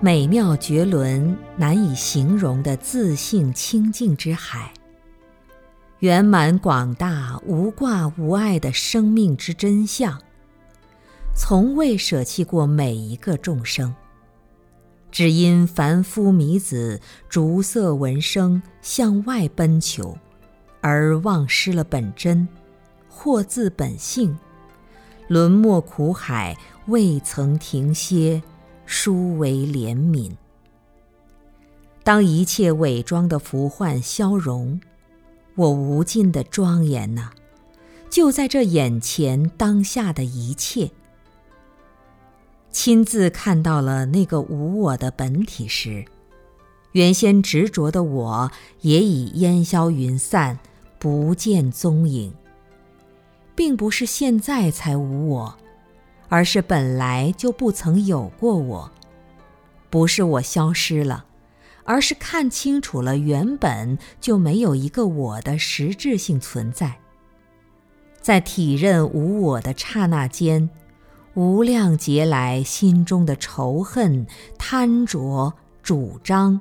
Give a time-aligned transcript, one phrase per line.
[0.00, 4.72] 美妙绝伦、难以形容的自信清净之海，
[5.98, 10.22] 圆满广大、无挂无碍的生命之真相，
[11.34, 13.92] 从未舍弃过每一个众生。
[15.10, 20.16] 只因凡夫迷子逐色闻声向外奔求，
[20.80, 22.46] 而忘失了本真，
[23.08, 24.38] 或自本性，
[25.26, 28.40] 沦没苦海，未曾停歇，
[28.90, 30.32] 殊为怜悯。
[32.02, 34.80] 当一切伪装的浮幻消融，
[35.56, 37.32] 我无尽的庄严呐，
[38.08, 40.90] 就在这眼前当下的一切。
[42.70, 46.06] 亲自看到了那个无我的本体时，
[46.92, 48.50] 原先执着的我
[48.80, 50.58] 也已烟消云散，
[50.98, 52.32] 不见踪影。
[53.54, 55.58] 并不是现在才无我，
[56.28, 58.90] 而是本来就不曾有过我。
[59.90, 61.24] 不是我消失了，
[61.84, 66.98] 而是看清楚了原本就没有一个我的实质性存在。
[68.20, 70.68] 在体认无我的刹那间。
[71.34, 74.26] 无量劫来心中的仇恨、
[74.58, 76.58] 贪着、主张、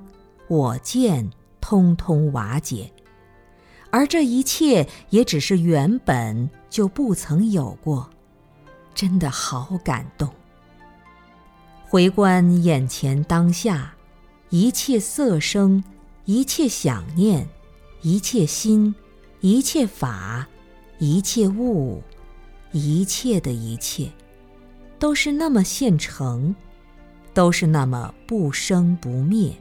[0.47, 2.91] 我见，通通瓦解，
[3.89, 8.07] 而这一切也只是原本就不曾有过，
[8.97, 10.27] 真的好感动。
[11.85, 13.93] 回观眼前当下，
[14.49, 15.83] 一切色声，
[16.25, 17.47] 一切想念，
[18.01, 18.95] 一切心，
[19.39, 20.47] 一切法，
[20.97, 22.01] 一切物，
[22.71, 24.11] 一切的一切。
[24.97, 26.55] 都是那么现成，
[27.35, 29.55] 都是那么不生不灭，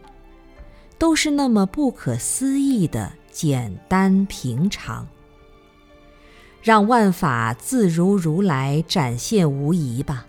[0.96, 5.06] 都是那么不可思议的简单平常。
[6.66, 10.26] 让万法自如如来展现无疑吧，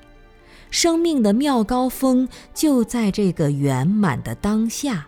[0.69, 5.07] 生命的妙高峰就在这个圆满的当下，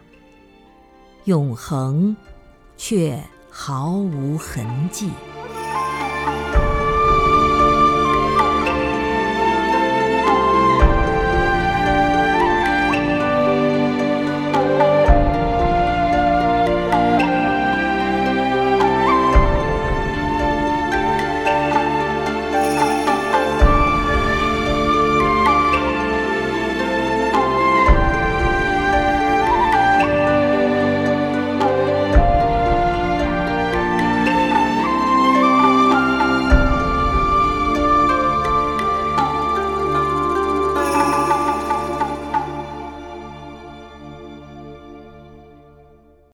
[1.26, 2.18] 永恒，
[2.78, 5.12] 却毫无痕迹。